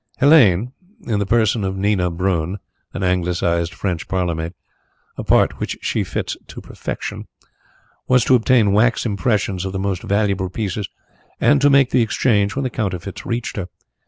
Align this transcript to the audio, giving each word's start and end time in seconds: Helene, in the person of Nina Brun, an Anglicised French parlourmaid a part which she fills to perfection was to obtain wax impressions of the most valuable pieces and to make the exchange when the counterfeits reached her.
Helene, 0.17 0.73
in 1.03 1.19
the 1.19 1.27
person 1.27 1.63
of 1.63 1.77
Nina 1.77 2.09
Brun, 2.09 2.57
an 2.91 3.03
Anglicised 3.03 3.71
French 3.75 4.07
parlourmaid 4.07 4.55
a 5.15 5.23
part 5.23 5.59
which 5.59 5.77
she 5.83 6.03
fills 6.03 6.35
to 6.47 6.59
perfection 6.59 7.27
was 8.07 8.25
to 8.25 8.33
obtain 8.33 8.71
wax 8.73 9.05
impressions 9.05 9.63
of 9.63 9.73
the 9.73 9.77
most 9.77 10.01
valuable 10.01 10.49
pieces 10.49 10.89
and 11.39 11.61
to 11.61 11.69
make 11.69 11.91
the 11.91 12.01
exchange 12.01 12.55
when 12.55 12.63
the 12.63 12.71
counterfeits 12.71 13.27
reached 13.27 13.57
her. 13.57 13.67